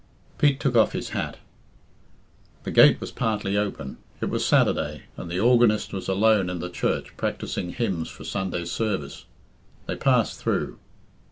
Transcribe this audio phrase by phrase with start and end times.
[0.39, 1.37] Pete took off his hat.
[2.63, 3.97] The gate was partly open.
[4.19, 8.71] It was Saturday, and the organist was alone in the church practising hymns for Sunday's
[8.71, 9.25] services.
[9.85, 10.79] They passed through.